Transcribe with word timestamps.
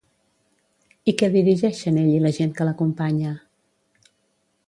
I 1.13 1.13
què 1.21 1.29
dirigeixen 1.35 2.01
ell 2.05 2.09
i 2.15 2.23
la 2.25 2.33
gent 2.39 2.57
que 2.61 2.67
l'acompanya? 2.69 3.35